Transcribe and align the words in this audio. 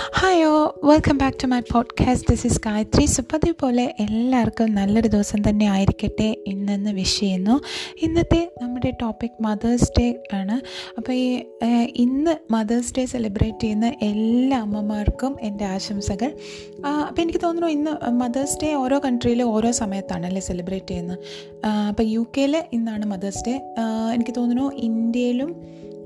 ഹായോ 0.00 0.80
welcome 0.84 1.18
back 1.18 1.36
to 1.42 1.46
my 1.46 1.60
podcast 1.60 2.26
this 2.30 2.46
is 2.46 2.60
Gayathri 2.66 3.06
Suppathi 3.06 3.50
പോലെ 3.50 3.94
എല്ലാവർക്കും 4.00 4.74
നല്ലൊരു 4.74 5.08
ദിവസം 5.08 5.40
തന്നെ 5.48 5.66
ആയിരിക്കട്ടെ 5.70 6.36
ഇന്നെന്ന് 6.46 6.90
വിഷ് 6.90 7.20
ചെയ്യുന്നു. 7.20 7.60
ഇന്നത്തെ 8.02 8.52
നമ്മുടെ 8.62 8.90
ടോപ്പിക് 9.02 9.42
മദേഴ്സ് 9.42 9.90
ഡേ 9.98 10.22
ആണ്. 10.34 10.56
അപ്പോൾ 10.98 11.12
ഈ 11.12 11.42
ഇന്ന് 11.96 12.52
മദേഴ്സ് 12.52 12.94
ഡേ 12.98 13.04
സെലിബ്രേറ്റ് 13.04 13.60
ചെയ്യുന്ന 13.60 13.92
എല്ലാ 14.00 14.60
അമ്മമാർക്കും 14.60 15.36
എന്റെ 15.40 15.64
ആശംസകൾ. 15.64 16.32
അപ്പോൾ 17.08 17.22
എനിക്ക് 17.22 17.38
തോന്നുന്നു 17.38 17.68
ഇന്ന് 17.68 18.10
മദേഴ്സ് 18.10 18.58
ഡേ 18.64 18.74
ഓരോ 18.74 18.98
കൺട്രിയിലും 18.98 19.48
ഓരോ 19.48 19.70
സമയത്താണ് 19.70 20.26
അല്ലേ 20.26 20.40
സെലിബ്രേറ്റ് 20.40 20.86
ചെയ്യുന്നത്. 20.86 21.18
അപ്പോൾ 21.88 22.02
യു 22.02 22.26
കെയിൽ 22.38 22.64
ഇന്നാണ് 22.72 23.06
മദേഴ്സ് 23.06 23.44
ഡേ 23.46 23.60
എനിക്ക് 24.14 24.34
തോന്നുന്നു 24.36 24.72
ഇന്ത്യയിലും 24.90 25.52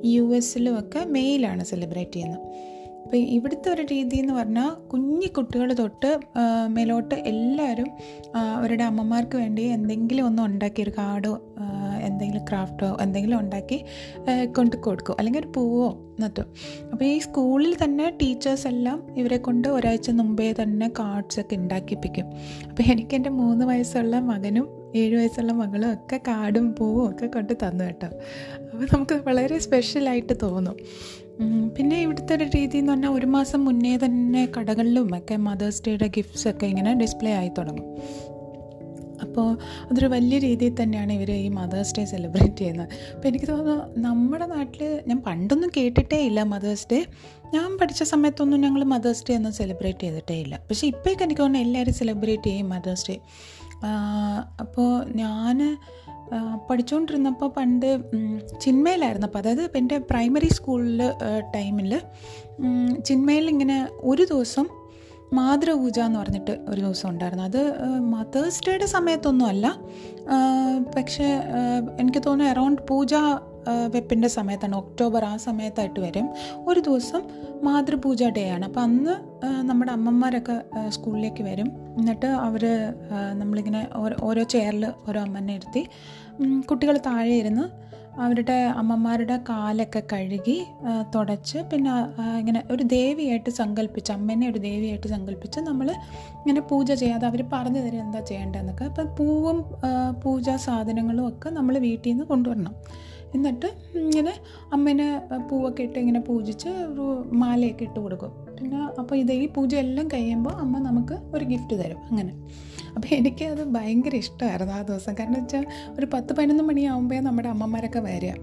യു 0.04 0.34
എസിലും 0.34 0.78
ഒക്കെ 0.78 1.04
മെയ്യിലാണ് 1.04 1.64
സെലിബ്രേറ്റ് 1.64 2.12
ചെയ്യുന്നത്. 2.12 2.73
അപ്പോൾ 3.04 3.16
ഇവിടുത്തെ 3.16 3.72
ഒരു 3.72 3.82
രീതി 3.82 4.16
എന്ന് 4.16 4.34
പറഞ്ഞാൽ 4.34 4.70
കുഞ്ഞു 4.88 5.26
കുട്ടികൾ 5.36 5.72
തൊട്ട് 5.72 6.18
മേലോട്ട് 6.68 7.14
എല്ലാവരും 7.14 7.90
അവരുടെ 8.36 8.84
അമ്മമാർക്ക് 8.84 9.36
വേണ്ടി 9.36 9.62
എന്തെങ്കിലും 9.62 10.26
ഒന്ന് 10.26 10.42
ഉണ്ടാക്കി 10.42 10.82
ഒരു 10.82 10.92
കാർഡോ 10.98 11.40
എന്തെങ്കിലും 12.00 12.44
ക്രാഫ്റ്റോ 12.44 12.96
എന്തെങ്കിലും 13.00 13.38
ഉണ്ടാക്കി 13.38 13.84
കൊണ്ട് 14.56 14.76
കൊടുക്കും. 14.76 15.16
അല്ലെങ്കിൽ 15.18 15.40
ഒരു 15.40 15.50
പൂവോ 15.56 16.00
നട്ടും 16.20 16.46
അപ്പോൾ 16.92 17.04
ഈ 17.04 17.18
സ്കൂളിൽ 17.18 17.76
തന്നെ 17.84 18.10
ടീച്ചേഴ്സ് 18.10 18.66
എല്ലാം 18.66 18.98
ഇവരെ 19.16 19.36
കൊണ്ട് 19.36 19.68
ഒരാഴ്ച 19.68 20.10
മുമ്പേ 20.10 20.54
തന്നെ 20.62 20.88
കാർഡ്സൊക്കെ 20.88 21.56
ഉണ്ടാക്കിപ്പിക്കും. 21.56 22.26
അപ്പോൾ 22.70 22.82
എനിക്ക് 22.82 23.14
എന്റെ 23.14 23.30
മൂന്ന് 23.30 23.66
വയസ്സുള്ള 23.66 24.18
മകനും 24.20 24.68
ഏഴ് 24.96 25.16
വയസ്സുള്ള 25.16 25.52
മകളും 25.52 25.92
ഒക്കെ 25.92 26.20
കാർഡും 26.28 26.74
പൂവും 26.74 27.10
ഒക്കെ 27.10 27.26
കൊണ്ട് 27.26 27.52
തന്നു 27.52 27.84
കേട്ടോ. 27.84 28.06
അപ്പോൾ 28.72 28.86
നമുക്ക് 28.92 29.14
വളരെ 29.14 29.58
സ്പെഷ്യലായിട്ട് 29.58 30.32
തോന്നും. 30.42 30.76
പിന്നെ 31.76 31.96
ഇവിടുത്തെ 32.00 32.34
ഒരു 32.34 32.44
രീതി 32.44 32.78
എന്ന് 32.78 32.92
പറഞ്ഞാൽ 32.92 33.08
ഒരു 33.08 33.26
മാസം 33.26 33.64
മുന്നേ 33.64 33.96
തന്നെ 33.96 34.48
കടകളിലും 34.56 35.18
ഒക്കെ 35.18 35.36
മദേഴ്സ് 35.36 35.82
ഡേയുടെ 35.86 36.06
ഗിഫ്റ്റ്സ് 36.06 36.48
ഒക്കെ 36.48 36.66
ഇങ്ങനെ 36.66 36.94
ഡിസ്പ്ലേ 36.94 37.32
ആയി 37.34 37.50
തുടങ്ങും. 37.58 37.88
അപ്പോൾ 39.22 39.46
അതൊരു 39.90 40.06
വലിയ 40.06 40.38
രീതിയിൽ 40.38 40.74
തന്നെയാണ് 40.82 41.12
ഇവർ 41.12 41.30
ഈ 41.30 41.48
മദേഴ്സ് 41.48 41.94
ഡേ 41.98 42.04
സെലിബ്രേറ്റ് 42.04 42.56
ചെയ്യുന്നത്. 42.56 42.88
അപ്പോൾ 43.14 43.28
എനിക്ക് 43.28 43.46
തോന്നുന്നു 43.46 43.76
നമ്മുടെ 43.96 44.46
നാട്ടിൽ 44.46 45.02
ഞാൻ 45.06 45.22
പണ്ടൊന്നും 45.26 45.70
കേട്ടിട്ടേ 45.76 46.20
ഇല്ല 46.26 46.42
മദേഴ്സ് 46.42 46.86
ഡേ 46.92 47.00
ഞാൻ 47.54 47.78
പഠിച്ച 47.80 48.02
സമയത്തൊന്നും 48.02 48.60
ഞങ്ങൾ 48.60 48.84
മദേഴ്സ് 48.84 49.24
ഡേ 49.30 49.36
ഒന്നും 49.36 49.52
സെലിബ്രേറ്റ് 49.52 50.00
ചെയ്തിട്ടേ 50.00 50.36
ഇല്ല. 50.40 50.60
പക്ഷേ 50.70 50.86
ഇപ്പോഴേക്ക് 50.86 51.22
എനിക്ക് 51.22 51.40
തോന്നുന്നു 51.40 51.66
എല്ലാവരും 51.66 51.94
സെലിബ്രേറ്റ് 51.94 52.44
ചെയ്യും 52.44 52.68
മദേഴ്സ് 52.68 53.06
ഡേ 53.10 53.16
അപ്പോൾ 54.60 54.90
ഞാൻ 55.22 55.78
പഠിച്ചുകൊണ്ടിരുന്നപ്പോൾ 56.70 57.48
പണ്ട് 57.48 57.86
ഉം, 57.86 58.40
ചിന്മയിലായിരുന്നു 58.60 59.26
അപ്പോൾ 59.26 59.38
അതായത് 59.38 59.76
എന്റെ 59.76 59.98
പ്രൈമറി 59.98 60.48
സ്കൂളിൽ 60.48 61.02
ടൈമിൽ 61.54 61.92
ചിന്മയിൽ 63.02 63.50
ഇങ്ങനെ 63.50 63.88
ഒരു 64.02 64.24
ദിവസം 64.24 64.66
മാതൃപൂജ 65.32 65.98
എന്ന് 66.00 66.18
പറഞ്ഞിട്ട് 66.18 66.64
ഒരു 66.68 66.80
ദിവസം 66.80 67.08
ഉണ്ടായിരുന്നു. 67.08 67.44
അത് 67.44 67.60
മദേഴ്സ് 68.00 68.62
ഡേയുടെ 68.66 68.86
സമയത്തൊന്നും 68.86 69.46
അല്ല. 69.46 69.66
പക്ഷേ 70.96 71.28
എനിക്ക് 72.00 72.18
തോന്നുന്നു 72.26 72.52
അറൗണ്ട് 72.52 72.82
പൂജ 72.88 73.12
വെപ്പിന്റെ 73.88 74.28
സമയത്താണ്. 74.28 74.76
ഒക്ടോബർ 74.76 75.24
ആ 75.24 75.36
സമയത്തായിട്ട് 75.36 76.00
വരും. 76.00 76.28
ഒരു 76.68 76.80
ദിവസം 76.80 77.22
മാതൃപൂജ 77.62 78.24
ഡേ 78.24 78.50
ആണ്. 78.50 78.64
അപ്പം 78.64 78.82
അന്ന് 78.82 79.12
നമ്മുടെ 79.68 79.92
അമ്മമാരൊക്കെ 79.92 80.62
സ്കൂളിലേക്ക് 80.88 81.42
വരും. 81.42 81.68
എന്നിട്ട് 81.98 82.26
അവർ 82.26 82.66
നമ്മളിങ്ങനെ 83.32 83.88
ഓരോ 84.22 84.42
ചെയറിൽ 84.42 84.86
ഓരോ 85.08 85.20
അമ്മനെ 85.20 85.54
ഇരുത്തി 85.54 85.88
കുട്ടികൾ 86.70 86.96
താഴെ 87.06 87.34
ഇരുന്ന് 87.34 87.84
അവരുടെ 88.22 88.56
അമ്മമാരുടെ 88.80 89.36
കാലൊക്കെ 89.48 90.02
കഴുകി 90.12 90.56
തുടച്ച് 91.14 91.58
പിന്നെ 91.70 91.94
ഇങ്ങനെ 92.40 92.60
ഒരു 92.74 92.84
ദേവിയായിട്ട് 92.94 93.50
സങ്കല്പിച്ച് 93.60 94.12
അമ്മേനെ 94.16 94.46
ഒരു 94.52 94.60
ദേവിയായിട്ട് 94.68 95.08
സങ്കല്പിച്ച് 95.14 95.60
നമ്മൾ 95.68 95.90
ഇങ്ങനെ 96.42 96.62
പൂജ 96.70 96.88
ചെയ്യാതെ 97.02 97.26
അവർ 97.30 97.42
പറഞ്ഞു 97.54 97.82
തരും 97.86 98.02
എന്താ 98.06 98.22
ചെയ്യേണ്ടതെന്നൊക്കെ. 98.30 98.86
അപ്പം 98.90 99.08
പൂവും 99.18 99.58
പൂജാ 100.24 100.56
സാധനങ്ങളും 100.68 101.24
ഒക്കെ 101.30 101.50
നമ്മൾ 101.58 101.76
വീട്ടിൽ 101.88 102.10
നിന്ന് 102.12 102.26
കൊണ്ടുവരണം. 102.32 102.74
എന്നിട്ട് 103.36 103.68
ഇങ്ങനെ 104.04 104.32
അമ്മേനെ 104.74 105.06
പൂവൊക്കെ 105.50 105.84
ഇട്ട് 105.88 105.98
ഇങ്ങനെ 106.02 106.20
പൂജിച്ച് 106.30 106.72
മാലയൊക്കെ 107.42 107.84
ഇട്ട് 107.88 108.00
കൊടുക്കും. 108.04 108.32
പിന്നെ 108.58 108.80
അപ്പോൾ 109.00 109.16
ഇത് 109.22 109.32
ഈ 109.32 109.46
പൂജയെല്ലാം 109.56 110.06
കഴിയുമ്പോൾ 110.14 110.54
അമ്മ 110.64 110.78
നമുക്ക് 110.88 111.16
ഒരു 111.34 111.44
ഗിഫ്റ്റ് 111.44 111.76
തരും 111.80 112.00
അങ്ങനെ. 112.10 112.32
അപ്പോൾ 112.96 113.08
എനിക്കത് 113.14 113.62
ഭയങ്കര 113.76 114.14
ഇഷ്ടമായിരുന്നു 114.14 114.72
ആ 114.72 114.82
ദിവസം. 114.82 115.12
കാരണം 115.18 115.38
വെച്ചാൽ 115.40 115.64
ഒരു 115.98 116.06
പത്ത് 116.14 116.32
പതിനൊന്ന് 116.36 116.64
മണിയാകുമ്പോൾ 116.64 117.20
നമ്മുടെ 117.28 117.48
അമ്മമാരൊക്കെ 117.54 118.00
വരിക. 118.08 118.34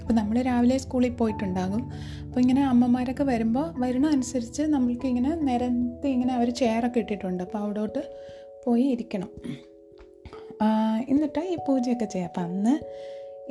അപ്പോൾ 0.00 0.14
നമ്മൾ 0.20 0.36
രാവിലെ 0.48 0.76
സ്കൂളിൽ 0.78 1.14
പോയിട്ടുണ്ടാകും. 1.20 1.82
അപ്പോൾ 2.26 2.40
ഇങ്ങനെ 2.40 2.62
അമ്മമാരൊക്കെ 2.72 3.24
വരുമ്പോൾ 3.32 3.66
വരുന്ന 3.84 4.06
അനുസരിച്ച് 4.16 4.62
നമ്മൾക്ക് 4.74 5.06
ഇങ്ങനെ 5.12 5.32
നിരത്തി 5.48 6.08
ഇങ്ങനെ 6.16 6.34
അവർ 6.34 6.50
ചെയറൊക്കെ 6.60 7.00
ഇട്ടിട്ടുണ്ട്. 7.04 7.42
അപ്പോൾ 7.46 7.58
അവിടോട്ട് 7.58 8.02
പോയി 8.66 8.86
ഇരിക്കണം. 8.94 9.30
എന്നിട്ടാണ് 10.62 11.10
എന്നിട്ട് 11.12 11.40
ഈ 11.54 11.56
പൂജയൊക്കെ 11.66 12.06
ചെയ്യാം. 12.12 12.30
അപ്പം 12.30 12.44
അന്ന് 12.48 12.74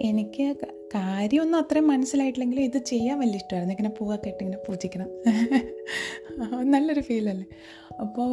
എനിക്ക് 0.09 0.45
കാര്യമൊന്നും 0.87 1.59
അത്രയും 1.59 1.87
മനസ്സിലായിട്ടില്ലെങ്കിലും 1.87 2.63
ഇത് 2.63 2.77
ചെയ്യാൻ 2.77 3.19
വലിയ 3.19 3.35
ഇഷ്ടമായിരുന്നു. 3.35 3.73
ഇങ്ങനെ 3.73 3.89
പൂവൊക്കെ 3.89 4.29
ഇട്ട് 4.29 4.43
ഇങ്ങനെ 4.43 4.57
പൂജിക്കണം. 4.67 5.09
നല്ലൊരു 6.73 7.01
ഫീലല്ലേ 7.01 7.45
അപ്പോൾ 8.03 8.31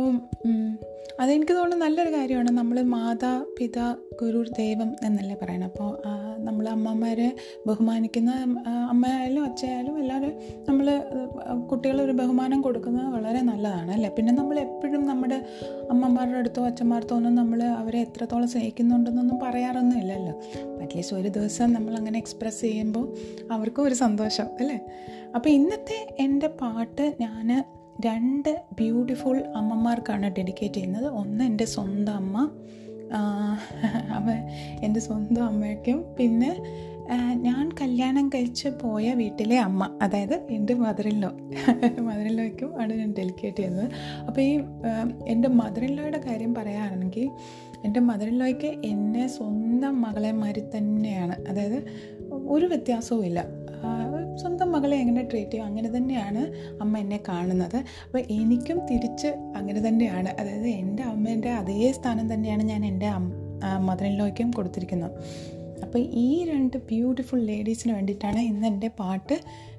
അതെനിക്ക് 1.23 1.53
തോന്നുന്നു 1.57 1.85
നല്ലൊരു 1.85 2.11
കാര്യമാണ്. 2.15 2.51
നമ്മൾ 2.59 2.77
മാതാ 2.93 3.33
പിതാ 3.57 3.87
ഗുരു 4.21 4.41
ദൈവം 4.59 4.91
എന്നല്ലേ 5.07 5.37
പറയണം. 5.43 5.67
അപ്പോൾ 5.71 5.91
നമ്മൾ 6.47 6.65
അമ്മമാരെ 6.69 7.29
ബഹുമാനിക്കുന്ന 7.67 8.31
അമ്മയായാലും 8.93 9.43
അച്ഛയായാലും 9.49 9.95
എല്ലാവരും 10.03 10.37
നമ്മൾ 10.69 10.87
കുട്ടികളൊരു 11.71 12.15
ബഹുമാനം 12.21 12.61
കൊടുക്കുന്നത് 12.67 13.09
വളരെ 13.17 13.41
നല്ലതാണ് 13.51 13.93
അല്ലേ? 13.97 14.11
പിന്നെ 14.17 14.33
നമ്മൾ 14.41 14.59
എപ്പോഴും 14.67 15.03
നമ്മുടെ 15.11 15.39
അമ്മമാരുടെ 15.95 16.39
അടുത്തോ 16.43 16.65
അച്ഛന്മാർത്തോ 16.71 17.17
ഒന്നും 17.17 17.35
നമ്മൾ 17.35 17.63
അവരെ 17.83 18.01
എത്രത്തോളം 18.07 18.49
സ്നേഹിക്കുന്നുണ്ടെന്നൊന്നും 18.55 19.39
പറയാറൊന്നും 19.45 19.99
ഇല്ലല്ലോ. 19.99 20.35
അറ്റ്ലീസ്റ്റ് 20.83 21.17
ഒരു 21.21 21.29
ദിവസം 21.29 21.73
നമ്മൾ 21.77 21.95
അങ്ങനെ 22.01 22.19
എക്സ്പ്രസ് 22.19 22.61
ചെയ്യുമ്പോൾ 22.61 23.07
അവർക്കും 23.57 23.85
ഒരു 23.91 23.99
സന്തോഷം 24.05 24.49
അല്ലേ? 24.61 24.81
അപ്പോൾ 25.37 25.49
ഇന്നത്തെ 25.59 26.01
എന്റെ 26.27 26.51
പാട്ട് 26.63 27.07
ഞാൻ 27.21 27.49
രണ്ട് 28.01 28.63
ബ്യൂട്ടിഫുൾ 28.73 29.39
അമ്മമാർക്കാണ് 29.57 30.35
ഡെഡിക്കേറ്റ് 30.39 30.75
ചെയ്യുന്നത്. 30.75 31.07
ഒന്ന് 31.07 31.45
എന്റെ 31.45 31.65
സ്വന്തം 31.65 32.13
അമ്മ. 32.13 32.51
അവ 34.11 34.31
എന്റെ 34.83 35.01
സ്വന്തം 35.01 35.45
അമ്മയ്ക്കും. 35.45 36.05
പിന്നെ 36.19 36.63
ഞാൻ 37.33 37.69
കല്യാണം 37.81 38.29
കഴിച്ച് 38.29 38.69
പോയ 38.69 39.15
വീട്ടിലെ 39.15 39.59
അമ്മ. 39.59 39.99
അതായത് 40.03 40.35
എന്റെ 40.35 40.75
മദറിൻലോ 40.75 41.31
മദറിൻലോയ്ക്കും 42.01 42.81
ആണ് 42.83 42.93
ഞാൻ 42.93 43.13
ഡെലിക്കേറ്റ് 43.19 43.57
ചെയ്യുന്നത്. 43.57 43.91
അപ്പോൾ 44.27 44.41
ഈ 44.41 44.61
എന്റെ 45.27 45.49
മദറിൻലോയുടെ 45.49 46.21
കാര്യം 46.27 46.55
പറയുകയാണെങ്കിൽ 46.55 47.31
എന്റെ 47.85 48.01
മദറിൻലോയ്ക്ക് 48.01 48.67
എന്നെ 48.67 49.27
സ്വന്തം 49.27 50.03
മകളെ 50.03 50.33
മാതിരി 50.33 50.63
തന്നെയാണ്. 50.77 51.49
അതായത് 51.49 51.85
ഒരു 52.49 52.67
വ്യത്യാസവും 52.67 53.27
ഇല്ല 53.27 53.62
സ്വന്തം 54.43 54.69
മകളെ 54.73 54.97
എങ്ങനെ 55.03 55.23
ട്രീറ്റ് 55.31 55.51
ചെയ്യും? 55.51 55.67
അങ്ങനെ 55.67 55.89
തന്നെയാണ് 55.97 56.43
അമ്മ 56.83 56.99
എന്നെ 56.99 57.19
കാണുന്നത്. 57.29 57.79
അപ്പോൾ 58.07 58.21
എനിക്കും 58.39 58.79
തിരിച്ച് 58.91 59.31
അങ്ങനെ 59.57 59.81
തന്നെയാണ്. 59.89 60.31
അതായത് 60.41 60.69
എന്റെ 60.83 61.03
അമ്മേന്റെ 61.13 61.51
അതേ 61.61 61.93
സ്ഥാനം 61.99 62.35
തന്നെയാണ് 62.35 62.63
ഞാൻ 62.73 62.85
എന്റെ 62.91 63.11
മദറിൻലോയ്ക്കും 63.89 64.51
കൊടുത്തിരിക്കുന്നത്. 64.51 65.17
അപ്പോൾ 65.85 65.99
ഈ 66.25 66.29
രണ്ട് 66.51 66.77
ബ്യൂട്ടിഫുൾ 66.91 67.41
ലേഡീസിന് 67.51 67.93
വേണ്ടിയിട്ടാണ് 67.93 68.41
ഇന്ന് 68.51 68.67
എന്റെ 68.67 68.89
പാട്ട് 69.01 69.37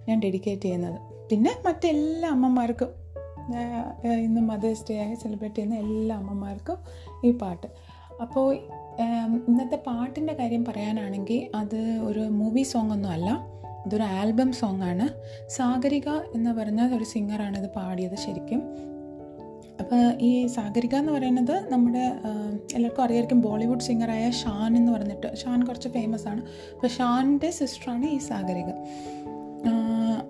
ഞാൻ 0.08 0.18
ഡെഡിക്കേറ്റ് 0.20 0.62
ചെയ്യുന്നത്. 0.62 1.00
പിന്നെ 1.32 1.52
മറ്റെല്ലാ 1.66 2.30
അമ്മമാർക്കും 2.30 2.90
ഇന്ന് 4.26 4.42
മദേഴ്സ് 4.42 4.86
ഡേ 4.90 4.96
ആയി 5.04 5.16
സെലിബ്രേറ്റ് 5.16 5.56
ചെയ്യുന്ന 5.56 5.76
എല്ലാ 5.76 6.16
അമ്മമാർക്കും 6.18 6.78
ഈ 7.26 7.32
പാട്ട്. 7.42 7.68
അപ്പോൾ 8.22 8.48
ഇന്നത്തെ 9.48 9.78
പാട്ടിന്റെ 9.88 10.34
കാര്യം 10.34 10.66
പറയാനാണെങ്കിൽ 10.66 11.40
അത് 11.56 11.80
ഒരു 12.10 12.20
മൂവി 12.20 12.64
സോങ് 12.72 12.92
ഒന്നും 12.92 13.10
അല്ല. 13.10 13.30
ഇതൊരു 13.86 14.04
ആൽബം 14.04 14.52
സോങ് 14.52 14.82
ആണ്. 14.82 15.06
സാഗരിക 15.50 16.10
എന്ന് 16.10 16.52
പറഞ്ഞ 16.52 16.96
ഒരു 16.96 17.04
സിംഗറാണ് 17.04 17.58
ഇത് 17.58 17.70
പാടിയത് 17.70 18.16
ശരിക്കും. 18.16 18.64
അപ്പോൾ 19.80 20.18
ഈ 20.22 20.48
സാഗരിക 20.48 20.96
എന്ന് 20.96 21.12
പറയുന്നത് 21.12 21.72
നമ്മുടെ 21.72 22.04
എല്ലാവർക്കും 22.76 23.04
അറിയായിരിക്കും 23.04 23.42
ബോളിവുഡ് 23.42 23.80
സിംഗറായ 23.80 24.32
ഷാൻ 24.32 24.78
എന്ന് 24.78 24.92
പറഞ്ഞിട്ട്. 24.92 25.36
ഷാൻ 25.36 25.64
കുറച്ച് 25.64 25.90
ഫേമസ് 25.90 26.28
ആണ്. 26.28 26.42
അപ്പോൾ 26.76 26.88
ഷാനിന്റെ 26.88 27.52
സിസ്റ്ററാണ് 27.52 28.06
ഈ 28.06 28.18
സാഗരിക. 28.18 28.70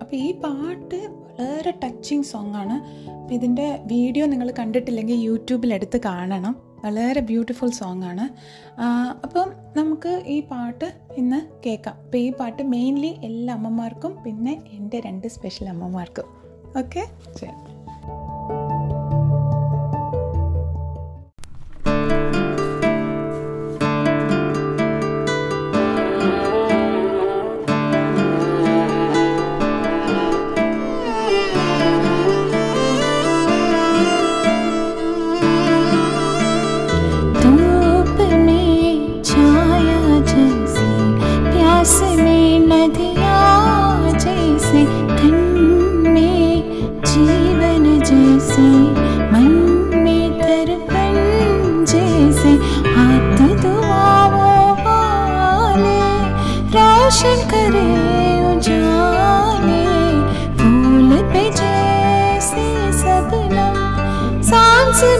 അപ്പോൾ 0.00 0.16
ഈ 0.16 0.32
പാട്ട് 0.40 0.96
വളരെ 0.96 1.74
ടച്ചിങ് 1.84 2.22
സോങ് 2.22 2.54
ആണ്. 2.54 2.76
അപ്പോൾ 3.10 3.34
ഇതിന്റെ 3.34 3.78
വീഡിയോ 3.86 4.26
നിങ്ങൾ 4.26 4.52
കണ്ടിട്ടില്ലെങ്കിൽ 4.58 5.14
യൂട്യൂബിൽ 5.14 5.74
എടുത്ത് 5.74 6.00
കാണണം. 6.04 6.56
വളരെ 6.84 7.20
ബ്യൂട്ടിഫുൾ 7.20 7.70
സോങ് 7.70 8.02
ആണ്. 8.02 8.24
അപ്പം 9.24 9.52
നമുക്ക് 9.94 10.22
ഈ 10.26 10.40
പാട്ട് 10.40 10.86
ഇന്ന് 11.16 11.38
കേൾക്കാം. 11.66 11.96
അപ്പോൾ 12.04 12.18
ഈ 12.18 12.32
പാട്ട് 12.32 12.62
മെയിൻലി 12.62 13.10
എല്ലാ 13.22 13.54
അമ്മമാർക്കും 13.54 14.12
പിന്നെ 14.24 14.54
എന്റെ 14.70 14.98
രണ്ട് 15.00 15.26
സ്പെഷ്യൽ 15.28 15.68
അമ്മമാർക്കും. 15.68 16.24
ഓക്കെ 16.78 17.02
ശരി. 17.38 17.73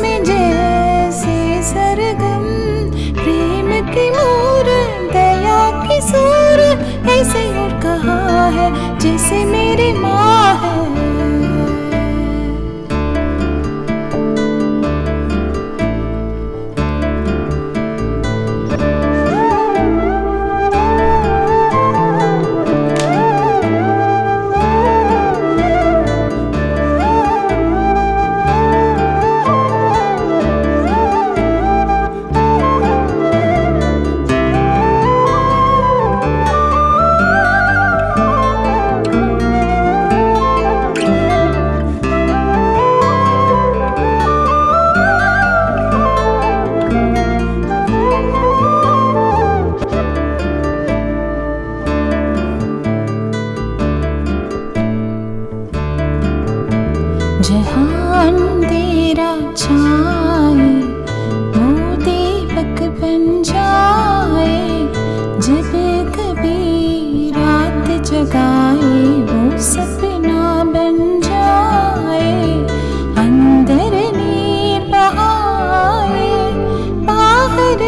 में 0.02 0.25
जैसे 0.25 1.36
सरगम 1.70 2.46
प्रेम 3.20 3.70
की 3.90 4.08
मोर 4.16 4.70
दया 5.12 5.58
ऐसे 7.19 7.46
और 7.58 7.81
कहा 7.82 8.19
है 8.56 8.69
जैसे 8.98 9.44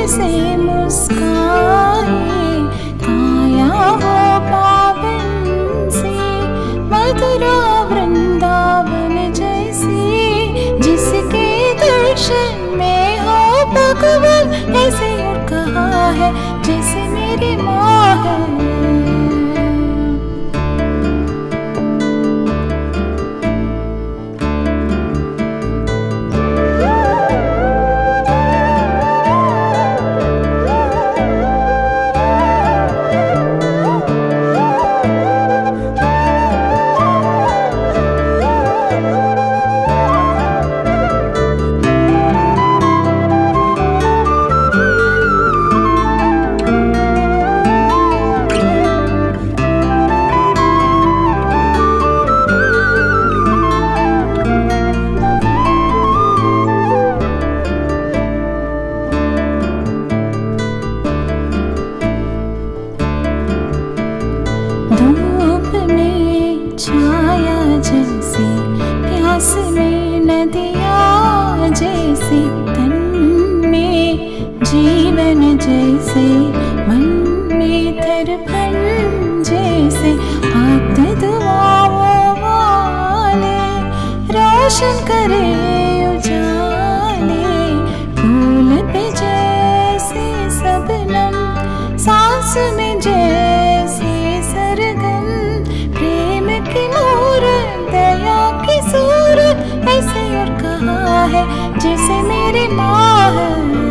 से 0.06 0.56
मुस्काए 0.56 1.24
काया 3.04 3.66
हो 4.02 4.18
पावन 4.46 5.88
से 5.90 6.14
मधुरा 6.92 7.58
वृंदावन 7.82 9.32
जैसे, 9.32 10.78
जिसके 10.80 11.48
दर्शन 11.74 12.76
में 12.78 13.18
हो 13.18 13.40
भगवान, 13.72 14.54
ऐसे 14.76 15.10
और 15.26 15.44
कहा 15.46 16.10
है, 16.10 16.32
जैसे 16.62 17.08
मेरी 17.08 17.56
माँ 17.62 18.16
है। 18.24 18.65
जीवन 74.76 75.42
जैसे, 75.58 76.22
मन 76.88 77.04
में 77.52 77.96
दर्पण 77.96 78.74
जैसे, 79.48 80.10
हाथ 80.52 80.98
दुआओं 81.20 82.34
वाले, 82.40 83.60
रोशन 84.36 84.98
करे 85.08 85.48
उजाले, 86.08 87.48
फूल 88.18 88.70
पे 88.92 89.04
जैसे 89.20 90.26
सबनम, 90.58 91.38
सांस 91.96 92.54
में 92.76 93.00
जैसे 93.00 94.12
सरगम, 94.52 95.26
प्रेम 95.96 96.52
की 96.68 96.86
मोर 96.94 97.48
दया 97.90 98.38
की 98.66 98.78
सूरत 98.90 99.88
ऐसे 99.88 100.28
और 100.40 100.54
कहा 100.62 101.24
है 101.34 101.46
जैसे 101.78 102.22
मेरी 102.28 102.68
माँ 102.74 103.85